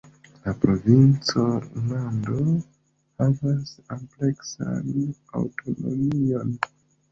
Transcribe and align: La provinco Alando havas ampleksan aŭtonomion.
La 0.43 0.51
provinco 0.61 1.41
Alando 1.57 2.39
havas 3.19 3.75
ampleksan 3.99 4.91
aŭtonomion. 5.43 6.61